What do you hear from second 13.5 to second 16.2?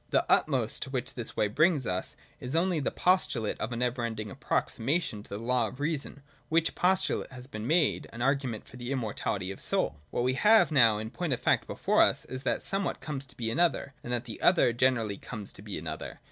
an other, and that the other generally comes to be an other.